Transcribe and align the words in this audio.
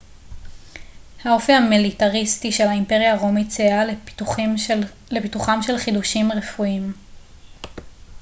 האופי 1.23 1.51
המיליטריסטי 1.51 2.51
של 2.51 2.67
האימפריה 2.67 3.13
הרומית 3.13 3.51
סייע 3.51 3.81
לפיתוחם 5.35 5.61
של 5.61 5.77
חידושים 5.77 6.31
רפואיים 6.31 6.93